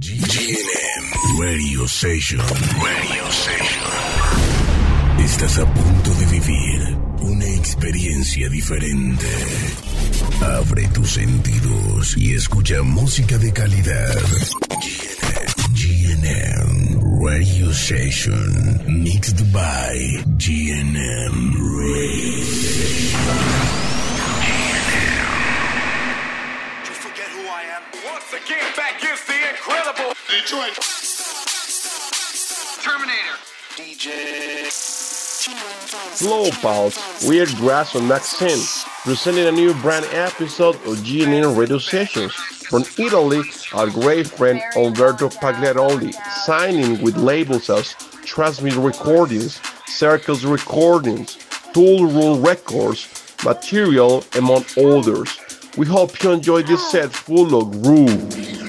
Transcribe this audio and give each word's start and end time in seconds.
GNM 0.00 1.40
Radio 1.40 1.84
Station. 1.88 2.38
Radio 2.38 3.28
Station. 3.30 3.82
Estás 5.18 5.58
a 5.58 5.66
punto 5.74 6.14
de 6.14 6.26
vivir 6.26 6.96
una 7.18 7.44
experiencia 7.46 8.48
diferente. 8.48 9.26
Abre 10.40 10.86
tus 10.94 11.14
sentidos 11.14 12.16
y 12.16 12.36
escucha 12.36 12.80
música 12.84 13.38
de 13.38 13.52
calidad. 13.52 14.22
GNM, 15.72 17.00
Radio 17.20 17.72
Station. 17.72 19.02
Mixed 19.02 19.52
by 19.52 20.22
GNM 20.38 21.54
Radio 21.56 22.44
Station. 22.44 23.68
Detroit. 29.48 30.74
Terminator. 32.82 33.36
DJ. 33.76 34.70
Slow 36.16 36.50
Pulse, 36.60 37.26
Weird 37.26 37.48
Grasso 37.56 37.98
and 37.98 38.08
Maxim, 38.08 38.60
presenting 39.04 39.46
a 39.46 39.52
new 39.52 39.72
brand 39.80 40.04
episode 40.12 40.76
of 40.86 41.02
G&M 41.02 41.56
Radio 41.56 41.78
Sessions. 41.78 42.34
From 42.34 42.84
Italy, 42.98 43.40
our 43.72 43.88
great 43.88 44.26
friend 44.26 44.60
Umberto 44.76 45.30
Pagliaroli, 45.30 46.12
signing 46.44 47.00
with 47.00 47.16
labels 47.16 47.70
as 47.70 47.94
Transmit 48.26 48.74
Recordings, 48.74 49.62
Circles 49.86 50.44
Recordings, 50.44 51.38
Toolroom 51.72 52.44
Records, 52.44 53.08
Material, 53.46 54.22
among 54.36 54.66
others. 54.76 55.40
We 55.78 55.86
hope 55.86 56.22
you 56.22 56.32
enjoy 56.32 56.64
this 56.64 56.90
set 56.90 57.10
full 57.10 57.58
of 57.58 57.82
groove. 57.82 58.67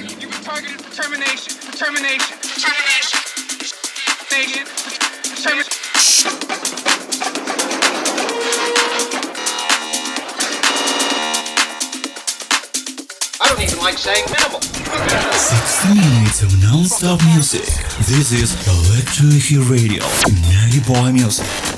Like 14.06 14.26
minimal. 14.32 14.62
60 14.62 15.94
minutes 15.94 16.44
of 16.44 16.62
non-stop 16.62 17.20
music. 17.26 17.66
This 18.08 18.32
is 18.32 18.56
Electric 18.68 19.70
Radio, 19.70 20.04
Nagi 20.48 20.80
Boy 20.86 21.12
Music. 21.12 21.69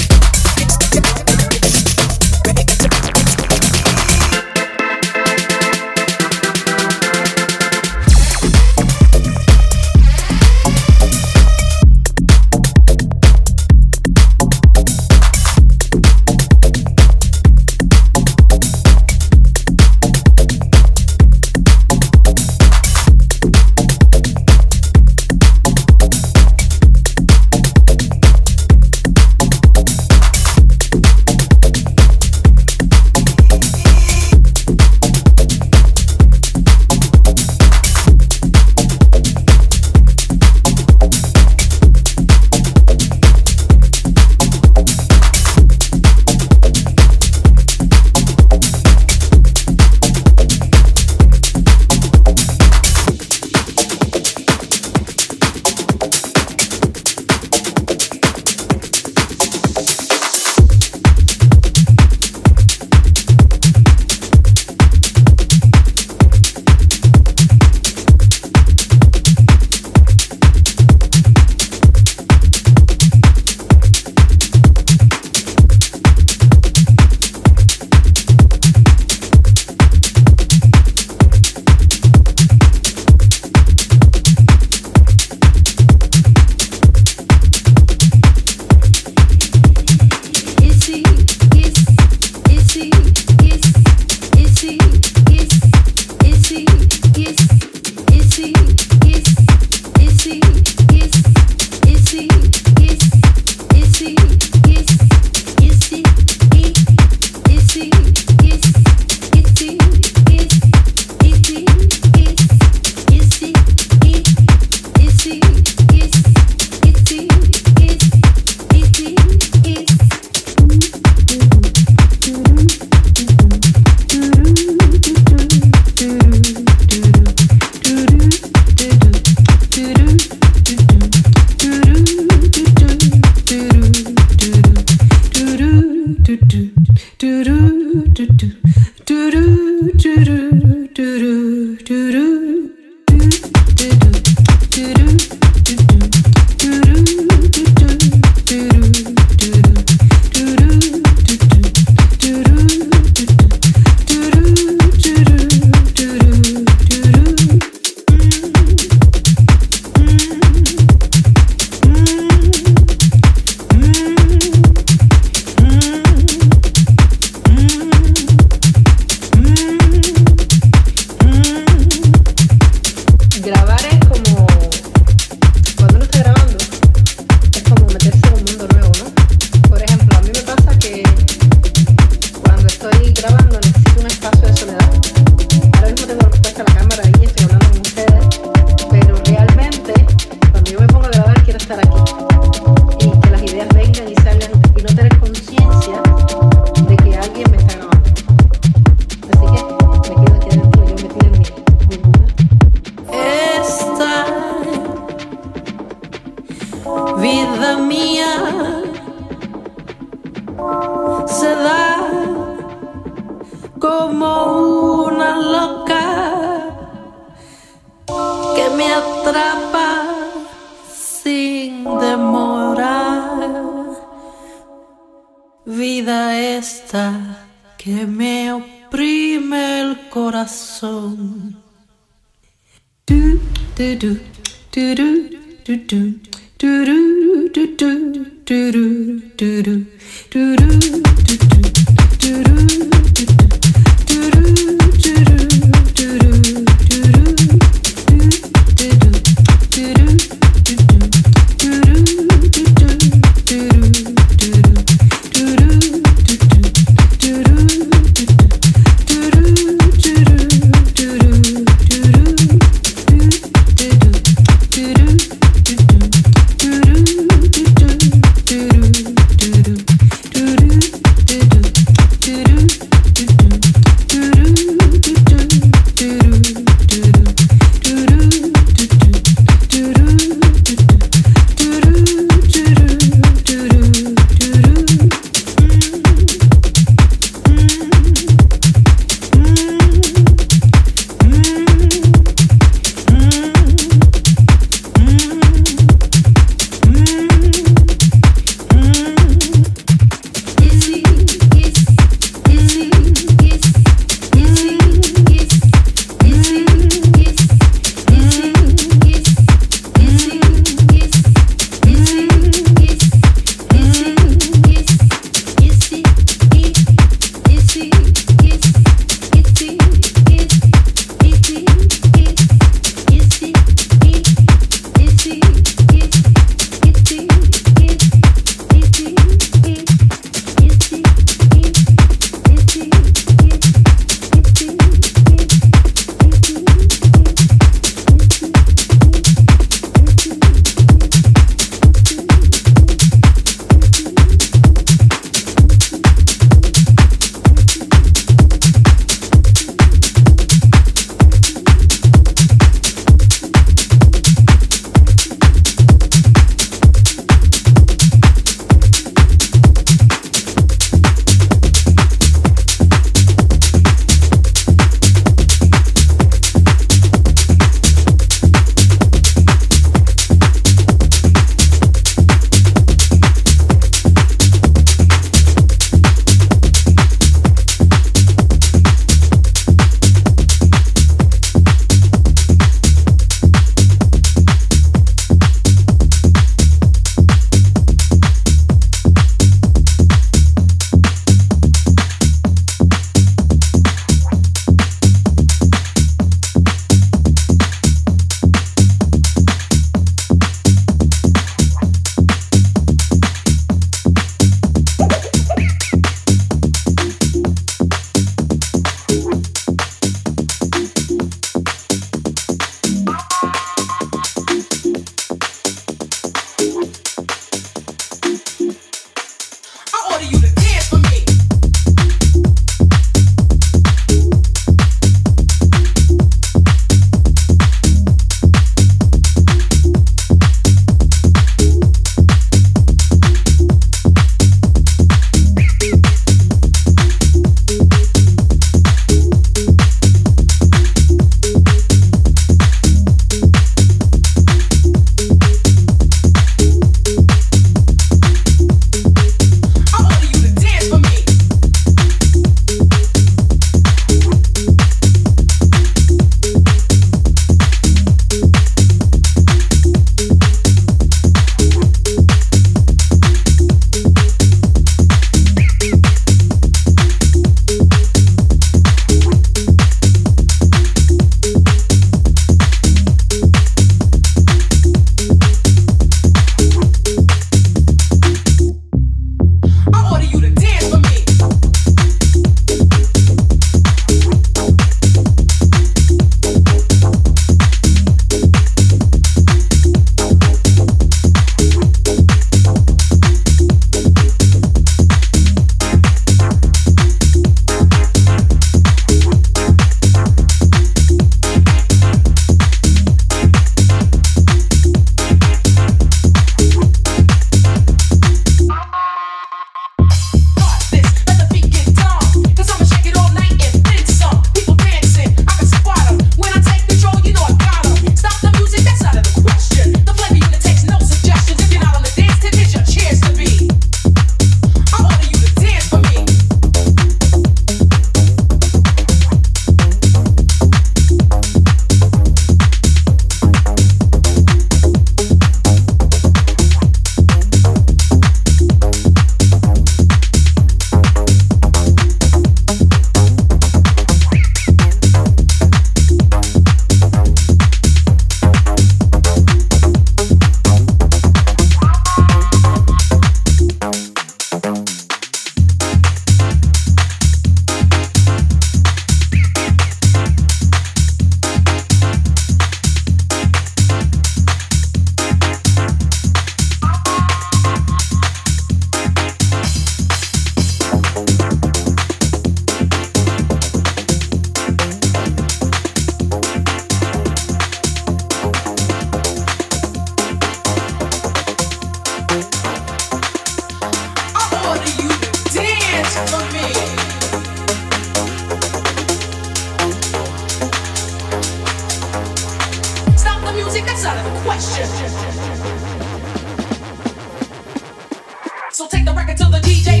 G&M 599.71 600.00